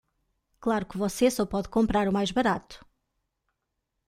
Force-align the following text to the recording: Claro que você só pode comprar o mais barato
Claro 0.63 0.87
que 0.89 0.97
você 0.97 1.29
só 1.29 1.45
pode 1.45 1.69
comprar 1.69 2.07
o 2.07 2.11
mais 2.11 2.31
barato 2.31 2.83